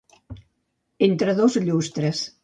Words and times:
Entre 1.07 1.35
dos 1.41 1.59
llustres. 1.67 2.23